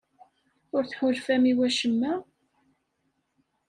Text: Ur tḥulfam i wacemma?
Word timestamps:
Ur 0.75 0.83
tḥulfam 0.85 1.43
i 1.51 1.53
wacemma? 1.57 2.13